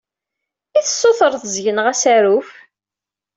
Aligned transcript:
I 0.77 0.79
tessutreḍ 0.85 1.43
seg-neɣ 1.47 1.85
asaruf? 1.93 2.49